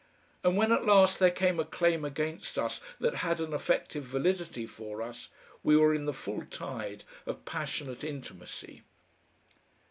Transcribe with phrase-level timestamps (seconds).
[0.43, 4.65] And when at last there came a claim against us that had an effective validity
[4.65, 5.29] for us,
[5.61, 8.81] we were in the full tide of passionate intimacy.